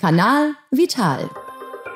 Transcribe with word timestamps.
Kanal 0.00 0.54
Vital. 0.70 1.28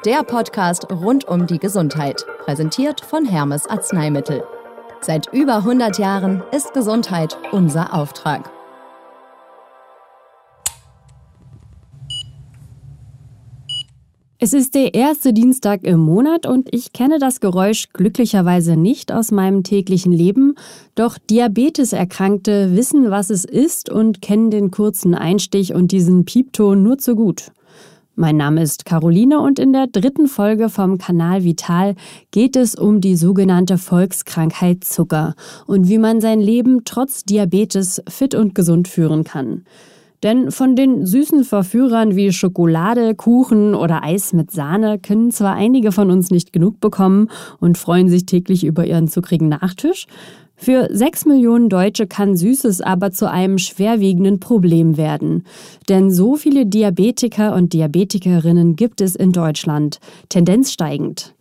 Der 0.04 0.24
Podcast 0.24 0.90
rund 0.90 1.28
um 1.28 1.46
die 1.46 1.60
Gesundheit, 1.60 2.26
präsentiert 2.44 3.00
von 3.00 3.24
Hermes 3.24 3.68
Arzneimittel. 3.68 4.42
Seit 5.00 5.32
über 5.32 5.58
100 5.58 6.00
Jahren 6.00 6.42
ist 6.50 6.74
Gesundheit 6.74 7.38
unser 7.52 7.94
Auftrag. 7.94 8.50
Es 14.40 14.52
ist 14.52 14.74
der 14.74 14.94
erste 14.94 15.32
Dienstag 15.32 15.84
im 15.84 16.00
Monat 16.00 16.44
und 16.44 16.74
ich 16.74 16.92
kenne 16.92 17.20
das 17.20 17.38
Geräusch 17.38 17.90
glücklicherweise 17.92 18.76
nicht 18.76 19.12
aus 19.12 19.30
meinem 19.30 19.62
täglichen 19.62 20.10
Leben, 20.10 20.56
doch 20.96 21.18
Diabeteserkrankte 21.18 22.74
wissen, 22.74 23.12
was 23.12 23.30
es 23.30 23.44
ist 23.44 23.90
und 23.90 24.20
kennen 24.20 24.50
den 24.50 24.72
kurzen 24.72 25.14
Einstich 25.14 25.72
und 25.72 25.92
diesen 25.92 26.24
Piepton 26.24 26.82
nur 26.82 26.98
zu 26.98 27.14
gut. 27.14 27.52
Mein 28.14 28.36
Name 28.36 28.62
ist 28.62 28.84
Caroline 28.84 29.40
und 29.40 29.58
in 29.58 29.72
der 29.72 29.86
dritten 29.86 30.26
Folge 30.26 30.68
vom 30.68 30.98
Kanal 30.98 31.44
Vital 31.44 31.94
geht 32.30 32.56
es 32.56 32.74
um 32.74 33.00
die 33.00 33.16
sogenannte 33.16 33.78
Volkskrankheit 33.78 34.84
Zucker 34.84 35.34
und 35.66 35.88
wie 35.88 35.96
man 35.96 36.20
sein 36.20 36.38
Leben 36.38 36.82
trotz 36.84 37.24
Diabetes 37.24 38.02
fit 38.06 38.34
und 38.34 38.54
gesund 38.54 38.86
führen 38.86 39.24
kann. 39.24 39.64
Denn 40.22 40.50
von 40.50 40.76
den 40.76 41.04
süßen 41.04 41.44
Verführern 41.44 42.14
wie 42.14 42.32
Schokolade, 42.32 43.14
Kuchen 43.14 43.74
oder 43.74 44.04
Eis 44.04 44.32
mit 44.32 44.50
Sahne 44.50 44.98
können 44.98 45.30
zwar 45.30 45.54
einige 45.54 45.92
von 45.92 46.10
uns 46.10 46.30
nicht 46.30 46.52
genug 46.52 46.80
bekommen 46.80 47.28
und 47.60 47.78
freuen 47.78 48.08
sich 48.08 48.26
täglich 48.26 48.64
über 48.64 48.86
ihren 48.86 49.08
zuckrigen 49.08 49.48
Nachtisch, 49.48 50.06
für 50.62 50.88
sechs 50.92 51.26
Millionen 51.26 51.68
Deutsche 51.68 52.06
kann 52.06 52.36
Süßes 52.36 52.82
aber 52.82 53.10
zu 53.10 53.28
einem 53.28 53.58
schwerwiegenden 53.58 54.38
Problem 54.38 54.96
werden. 54.96 55.42
Denn 55.88 56.12
so 56.12 56.36
viele 56.36 56.66
Diabetiker 56.66 57.56
und 57.56 57.72
Diabetikerinnen 57.72 58.76
gibt 58.76 59.00
es 59.00 59.16
in 59.16 59.32
Deutschland, 59.32 59.98
Tendenz 60.28 60.70
steigend. 60.70 61.34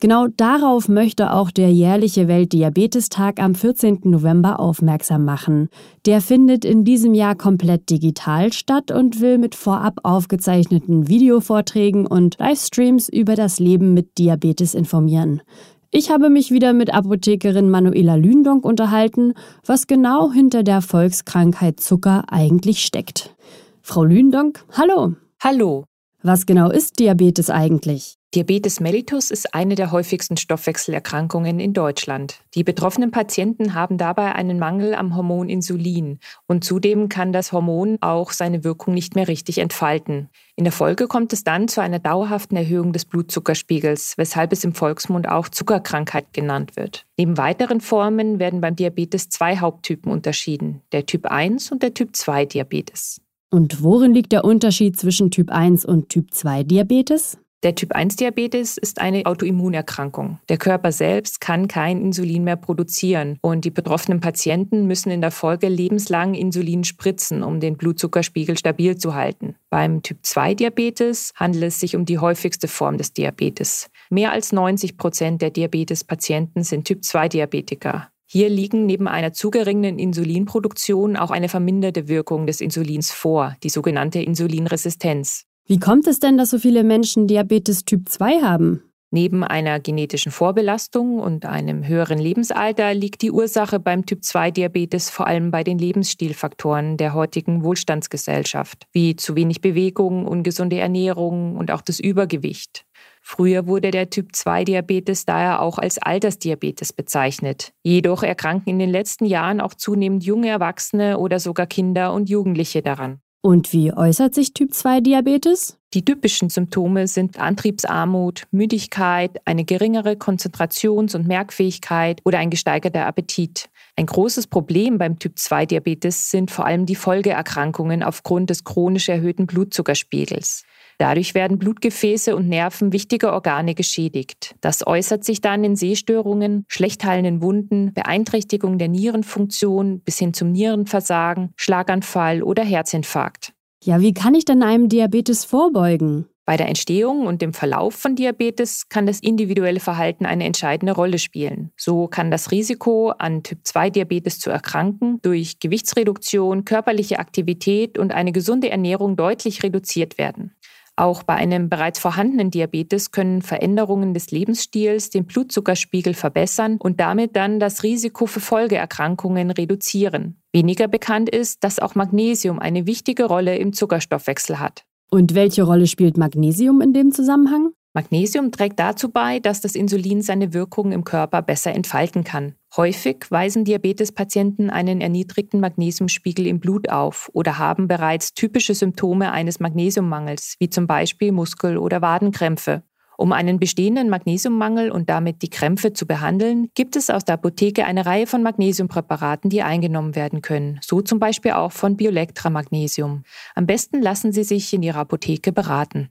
Genau 0.00 0.28
darauf 0.28 0.88
möchte 0.88 1.30
auch 1.30 1.50
der 1.50 1.70
jährliche 1.70 2.26
Weltdiabetestag 2.26 3.38
am 3.38 3.54
14. 3.54 4.00
November 4.04 4.58
aufmerksam 4.58 5.26
machen. 5.26 5.68
Der 6.06 6.22
findet 6.22 6.64
in 6.64 6.84
diesem 6.84 7.12
Jahr 7.12 7.34
komplett 7.34 7.90
digital 7.90 8.50
statt 8.54 8.90
und 8.90 9.20
will 9.20 9.36
mit 9.36 9.54
vorab 9.54 10.00
aufgezeichneten 10.02 11.06
Videovorträgen 11.08 12.06
und 12.06 12.38
Livestreams 12.38 13.10
über 13.10 13.34
das 13.34 13.58
Leben 13.58 13.92
mit 13.92 14.16
Diabetes 14.16 14.74
informieren. 14.74 15.42
Ich 15.90 16.10
habe 16.10 16.30
mich 16.30 16.50
wieder 16.50 16.72
mit 16.72 16.94
Apothekerin 16.94 17.68
Manuela 17.68 18.14
Lündonk 18.14 18.64
unterhalten, 18.64 19.34
was 19.66 19.86
genau 19.86 20.32
hinter 20.32 20.62
der 20.62 20.80
Volkskrankheit 20.80 21.78
Zucker 21.78 22.24
eigentlich 22.28 22.82
steckt. 22.82 23.36
Frau 23.82 24.04
Lündonk, 24.04 24.64
hallo. 24.72 25.16
Hallo. 25.42 25.84
Was 26.22 26.46
genau 26.46 26.70
ist 26.70 26.98
Diabetes 27.00 27.50
eigentlich? 27.50 28.19
Diabetes 28.32 28.78
mellitus 28.78 29.32
ist 29.32 29.54
eine 29.54 29.74
der 29.74 29.90
häufigsten 29.90 30.36
Stoffwechselerkrankungen 30.36 31.58
in 31.58 31.72
Deutschland. 31.72 32.38
Die 32.54 32.62
betroffenen 32.62 33.10
Patienten 33.10 33.74
haben 33.74 33.98
dabei 33.98 34.36
einen 34.36 34.60
Mangel 34.60 34.94
am 34.94 35.16
Hormon 35.16 35.48
Insulin 35.48 36.20
und 36.46 36.62
zudem 36.62 37.08
kann 37.08 37.32
das 37.32 37.50
Hormon 37.50 37.98
auch 38.00 38.30
seine 38.30 38.62
Wirkung 38.62 38.94
nicht 38.94 39.16
mehr 39.16 39.26
richtig 39.26 39.58
entfalten. 39.58 40.28
In 40.54 40.62
der 40.62 40.72
Folge 40.72 41.08
kommt 41.08 41.32
es 41.32 41.42
dann 41.42 41.66
zu 41.66 41.82
einer 41.82 41.98
dauerhaften 41.98 42.56
Erhöhung 42.56 42.92
des 42.92 43.04
Blutzuckerspiegels, 43.04 44.14
weshalb 44.16 44.52
es 44.52 44.62
im 44.62 44.74
Volksmund 44.74 45.28
auch 45.28 45.48
Zuckerkrankheit 45.48 46.32
genannt 46.32 46.76
wird. 46.76 47.06
Neben 47.16 47.36
weiteren 47.36 47.80
Formen 47.80 48.38
werden 48.38 48.60
beim 48.60 48.76
Diabetes 48.76 49.28
zwei 49.28 49.56
Haupttypen 49.56 50.12
unterschieden, 50.12 50.82
der 50.92 51.04
Typ 51.04 51.26
1 51.26 51.72
und 51.72 51.82
der 51.82 51.94
Typ 51.94 52.14
2 52.14 52.46
Diabetes. 52.46 53.20
Und 53.50 53.82
worin 53.82 54.14
liegt 54.14 54.30
der 54.30 54.44
Unterschied 54.44 54.96
zwischen 54.96 55.32
Typ 55.32 55.50
1 55.50 55.84
und 55.84 56.10
Typ 56.10 56.32
2 56.32 56.62
Diabetes? 56.62 57.36
Der 57.62 57.74
Typ-1-Diabetes 57.74 58.78
ist 58.78 59.02
eine 59.02 59.26
Autoimmunerkrankung. 59.26 60.38
Der 60.48 60.56
Körper 60.56 60.92
selbst 60.92 61.42
kann 61.42 61.68
kein 61.68 62.00
Insulin 62.00 62.42
mehr 62.42 62.56
produzieren 62.56 63.38
und 63.42 63.66
die 63.66 63.70
betroffenen 63.70 64.20
Patienten 64.20 64.86
müssen 64.86 65.10
in 65.10 65.20
der 65.20 65.30
Folge 65.30 65.68
lebenslang 65.68 66.32
Insulin 66.32 66.84
spritzen, 66.84 67.42
um 67.42 67.60
den 67.60 67.76
Blutzuckerspiegel 67.76 68.56
stabil 68.56 68.96
zu 68.96 69.14
halten. 69.14 69.56
Beim 69.68 70.02
Typ-2-Diabetes 70.02 71.32
handelt 71.36 71.64
es 71.64 71.80
sich 71.80 71.96
um 71.96 72.06
die 72.06 72.18
häufigste 72.18 72.66
Form 72.66 72.96
des 72.96 73.12
Diabetes. 73.12 73.90
Mehr 74.08 74.32
als 74.32 74.52
90 74.52 74.96
Prozent 74.96 75.42
der 75.42 75.50
Diabetespatienten 75.50 76.64
sind 76.64 76.86
Typ-2-Diabetiker. 76.86 78.08
Hier 78.24 78.48
liegen 78.48 78.86
neben 78.86 79.06
einer 79.06 79.34
zu 79.34 79.50
geringen 79.50 79.98
Insulinproduktion 79.98 81.16
auch 81.16 81.30
eine 81.30 81.50
verminderte 81.50 82.08
Wirkung 82.08 82.46
des 82.46 82.62
Insulins 82.62 83.10
vor, 83.10 83.56
die 83.64 83.70
sogenannte 83.70 84.22
Insulinresistenz. 84.22 85.49
Wie 85.70 85.78
kommt 85.78 86.08
es 86.08 86.18
denn, 86.18 86.36
dass 86.36 86.50
so 86.50 86.58
viele 86.58 86.82
Menschen 86.82 87.28
Diabetes 87.28 87.84
Typ 87.84 88.08
2 88.08 88.42
haben? 88.42 88.82
Neben 89.12 89.44
einer 89.44 89.78
genetischen 89.78 90.32
Vorbelastung 90.32 91.20
und 91.20 91.46
einem 91.46 91.86
höheren 91.86 92.18
Lebensalter 92.18 92.92
liegt 92.92 93.22
die 93.22 93.30
Ursache 93.30 93.78
beim 93.78 94.04
Typ-2-Diabetes 94.04 95.10
vor 95.10 95.28
allem 95.28 95.52
bei 95.52 95.62
den 95.62 95.78
Lebensstilfaktoren 95.78 96.96
der 96.96 97.14
heutigen 97.14 97.62
Wohlstandsgesellschaft, 97.62 98.88
wie 98.90 99.14
zu 99.14 99.36
wenig 99.36 99.60
Bewegung, 99.60 100.26
ungesunde 100.26 100.80
Ernährung 100.80 101.56
und 101.56 101.70
auch 101.70 101.82
das 101.82 102.00
Übergewicht. 102.00 102.84
Früher 103.22 103.68
wurde 103.68 103.92
der 103.92 104.10
Typ-2-Diabetes 104.10 105.24
daher 105.24 105.62
auch 105.62 105.78
als 105.78 105.98
Altersdiabetes 105.98 106.92
bezeichnet. 106.92 107.74
Jedoch 107.84 108.24
erkranken 108.24 108.70
in 108.70 108.80
den 108.80 108.90
letzten 108.90 109.24
Jahren 109.24 109.60
auch 109.60 109.74
zunehmend 109.74 110.24
junge 110.24 110.48
Erwachsene 110.48 111.18
oder 111.18 111.38
sogar 111.38 111.68
Kinder 111.68 112.12
und 112.12 112.28
Jugendliche 112.28 112.82
daran. 112.82 113.20
Und 113.42 113.72
wie 113.72 113.90
äußert 113.90 114.34
sich 114.34 114.52
Typ-2-Diabetes? 114.52 115.78
Die 115.94 116.04
typischen 116.04 116.50
Symptome 116.50 117.08
sind 117.08 117.40
Antriebsarmut, 117.40 118.42
Müdigkeit, 118.50 119.38
eine 119.46 119.64
geringere 119.64 120.16
Konzentrations- 120.16 121.16
und 121.16 121.26
Merkfähigkeit 121.26 122.20
oder 122.26 122.38
ein 122.38 122.50
gesteigerter 122.50 123.06
Appetit. 123.06 123.70
Ein 123.96 124.04
großes 124.04 124.46
Problem 124.46 124.98
beim 124.98 125.18
Typ-2-Diabetes 125.18 126.30
sind 126.30 126.50
vor 126.50 126.66
allem 126.66 126.84
die 126.84 126.94
Folgeerkrankungen 126.94 128.02
aufgrund 128.02 128.50
des 128.50 128.62
chronisch 128.62 129.08
erhöhten 129.08 129.46
Blutzuckerspiegels. 129.46 130.64
Dadurch 131.00 131.34
werden 131.34 131.58
Blutgefäße 131.58 132.36
und 132.36 132.46
Nerven 132.50 132.92
wichtiger 132.92 133.32
Organe 133.32 133.74
geschädigt. 133.74 134.54
Das 134.60 134.86
äußert 134.86 135.24
sich 135.24 135.40
dann 135.40 135.64
in 135.64 135.74
Sehstörungen, 135.74 136.66
schlecht 136.68 137.02
heilenden 137.04 137.40
Wunden, 137.40 137.94
Beeinträchtigung 137.94 138.76
der 138.76 138.88
Nierenfunktion 138.88 140.00
bis 140.00 140.18
hin 140.18 140.34
zum 140.34 140.52
Nierenversagen, 140.52 141.54
Schlaganfall 141.56 142.42
oder 142.42 142.62
Herzinfarkt. 142.62 143.54
Ja, 143.82 144.02
wie 144.02 144.12
kann 144.12 144.34
ich 144.34 144.44
denn 144.44 144.62
einem 144.62 144.90
Diabetes 144.90 145.46
vorbeugen? 145.46 146.26
Bei 146.50 146.56
der 146.56 146.68
Entstehung 146.68 147.26
und 147.26 147.42
dem 147.42 147.54
Verlauf 147.54 147.94
von 147.94 148.16
Diabetes 148.16 148.88
kann 148.88 149.06
das 149.06 149.20
individuelle 149.20 149.78
Verhalten 149.78 150.26
eine 150.26 150.44
entscheidende 150.44 150.92
Rolle 150.92 151.18
spielen. 151.18 151.70
So 151.76 152.08
kann 152.08 152.30
das 152.30 152.50
Risiko, 152.50 153.10
an 153.10 153.42
Typ-2-Diabetes 153.42 154.40
zu 154.40 154.50
erkranken, 154.50 155.20
durch 155.22 155.60
Gewichtsreduktion, 155.60 156.64
körperliche 156.64 157.20
Aktivität 157.20 157.98
und 157.98 158.12
eine 158.12 158.32
gesunde 158.32 158.68
Ernährung 158.68 159.16
deutlich 159.16 159.62
reduziert 159.62 160.18
werden. 160.18 160.52
Auch 161.00 161.22
bei 161.22 161.32
einem 161.32 161.70
bereits 161.70 161.98
vorhandenen 161.98 162.50
Diabetes 162.50 163.10
können 163.10 163.40
Veränderungen 163.40 164.12
des 164.12 164.32
Lebensstils 164.32 165.08
den 165.08 165.24
Blutzuckerspiegel 165.24 166.12
verbessern 166.12 166.76
und 166.76 167.00
damit 167.00 167.36
dann 167.36 167.58
das 167.58 167.82
Risiko 167.82 168.26
für 168.26 168.40
Folgeerkrankungen 168.40 169.50
reduzieren. 169.50 170.42
Weniger 170.52 170.88
bekannt 170.88 171.30
ist, 171.30 171.64
dass 171.64 171.78
auch 171.78 171.94
Magnesium 171.94 172.58
eine 172.58 172.86
wichtige 172.86 173.24
Rolle 173.24 173.56
im 173.56 173.72
Zuckerstoffwechsel 173.72 174.58
hat. 174.58 174.84
Und 175.10 175.34
welche 175.34 175.62
Rolle 175.62 175.86
spielt 175.86 176.18
Magnesium 176.18 176.82
in 176.82 176.92
dem 176.92 177.12
Zusammenhang? 177.12 177.70
Magnesium 177.94 178.52
trägt 178.52 178.78
dazu 178.78 179.08
bei, 179.08 179.40
dass 179.40 179.62
das 179.62 179.76
Insulin 179.76 180.20
seine 180.20 180.52
Wirkung 180.52 180.92
im 180.92 181.04
Körper 181.04 181.40
besser 181.40 181.74
entfalten 181.74 182.24
kann. 182.24 182.56
Häufig 182.76 183.30
weisen 183.30 183.64
Diabetespatienten 183.64 184.70
einen 184.70 185.00
erniedrigten 185.00 185.58
Magnesiumspiegel 185.58 186.46
im 186.46 186.60
Blut 186.60 186.88
auf 186.88 187.28
oder 187.32 187.58
haben 187.58 187.88
bereits 187.88 188.32
typische 188.32 188.74
Symptome 188.74 189.32
eines 189.32 189.58
Magnesiummangels, 189.58 190.54
wie 190.60 190.70
zum 190.70 190.86
Beispiel 190.86 191.32
Muskel- 191.32 191.78
oder 191.78 192.00
Wadenkrämpfe. 192.00 192.84
Um 193.18 193.32
einen 193.32 193.58
bestehenden 193.58 194.08
Magnesiummangel 194.08 194.90
und 194.90 195.10
damit 195.10 195.42
die 195.42 195.50
Krämpfe 195.50 195.92
zu 195.92 196.06
behandeln, 196.06 196.68
gibt 196.74 196.96
es 196.96 197.10
aus 197.10 197.24
der 197.24 197.34
Apotheke 197.34 197.84
eine 197.84 198.06
Reihe 198.06 198.26
von 198.26 198.42
Magnesiumpräparaten, 198.42 199.50
die 199.50 199.62
eingenommen 199.62 200.14
werden 200.14 200.40
können, 200.40 200.78
so 200.80 201.02
zum 201.02 201.18
Beispiel 201.18 201.50
auch 201.50 201.72
von 201.72 201.96
Biolectra 201.96 202.48
Magnesium. 202.50 203.24
Am 203.54 203.66
besten 203.66 204.00
lassen 204.00 204.32
Sie 204.32 204.44
sich 204.44 204.72
in 204.72 204.82
Ihrer 204.82 205.00
Apotheke 205.00 205.52
beraten. 205.52 206.08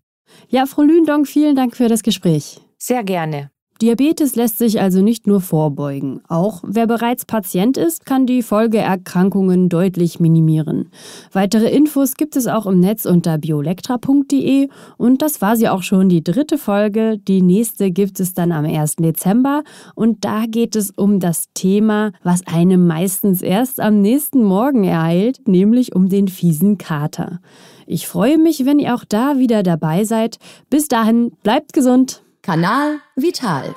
Ja, 0.50 0.68
Frau 0.68 0.84
Lündong, 0.84 1.26
vielen 1.26 1.56
Dank 1.56 1.76
für 1.76 1.88
das 1.88 2.04
Gespräch. 2.04 2.62
Sehr 2.78 3.04
gerne. 3.04 3.50
Diabetes 3.81 4.36
lässt 4.36 4.58
sich 4.58 4.81
also 4.81 5.02
nicht 5.02 5.26
nur 5.26 5.40
vorbeugen. 5.40 6.20
Auch 6.28 6.64
wer 6.68 6.86
bereits 6.86 7.24
Patient 7.24 7.78
ist, 7.78 8.06
kann 8.06 8.26
die 8.26 8.42
Folgeerkrankungen 8.42 9.70
deutlich 9.70 10.20
minimieren. 10.20 10.90
Weitere 11.31 11.70
Infos 11.70 12.16
gibt 12.16 12.36
es 12.36 12.48
auch 12.48 12.66
im 12.66 12.81
Netz 12.81 13.06
unter 13.06 13.38
biolectra.de 13.38 14.68
und 14.98 15.22
das 15.22 15.42
war 15.42 15.56
sie 15.56 15.70
auch 15.70 15.81
schon 15.81 16.10
die 16.10 16.22
dritte 16.22 16.58
Folge. 16.58 17.20
Die 17.20 17.42
nächste 17.42 17.90
gibt 17.90 18.20
es 18.20 18.34
dann 18.34 18.52
am 18.52 18.66
1. 18.66 18.98
Dezember 18.98 19.64
und 19.96 20.26
da 20.26 20.44
geht 20.46 20.76
es 20.76 20.92
um 20.92 21.22
das 21.22 21.46
Thema, 21.54 22.12
was 22.22 22.46
einem 22.48 22.86
meistens 22.86 23.42
erst 23.42 23.80
am 23.80 24.02
nächsten 24.02 24.44
Morgen 24.44 24.84
ereilt, 24.84 25.48
nämlich 25.48 25.96
um 25.96 26.10
den 26.10 26.28
fiesen 26.28 26.78
Kater. 26.78 27.40
Ich 27.88 28.08
freue 28.08 28.38
mich, 28.38 28.66
wenn 28.66 28.80
ihr 28.80 28.94
auch 28.94 29.06
da 29.08 29.40
wieder 29.40 29.64
dabei 29.64 30.04
seid. 30.04 30.38
Bis 30.70 30.90
dahin, 30.90 31.31
bleibt 31.44 31.72
gesund. 31.72 32.24
Kanal 32.50 33.00
Vital. 33.16 33.75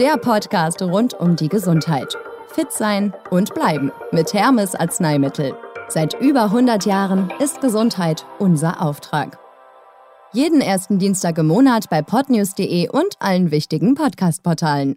Der 0.00 0.16
Podcast 0.16 0.82
rund 0.82 1.14
um 1.14 1.36
die 1.36 1.48
Gesundheit. 1.48 2.18
Fit 2.48 2.72
sein 2.72 3.14
und 3.30 3.54
bleiben 3.54 3.92
mit 4.10 4.34
Hermes 4.34 4.74
Arzneimittel. 4.74 5.54
Seit 5.86 6.20
über 6.20 6.46
100 6.46 6.86
Jahren 6.86 7.32
ist 7.38 7.60
Gesundheit 7.60 8.26
unser 8.40 8.82
Auftrag. 8.82 9.38
Jeden 10.32 10.60
ersten 10.60 10.98
Dienstag 10.98 11.38
im 11.38 11.46
Monat 11.46 11.88
bei 11.88 12.02
podnews.de 12.02 12.88
und 12.88 13.14
allen 13.20 13.52
wichtigen 13.52 13.94
Podcast-Portalen. 13.94 14.96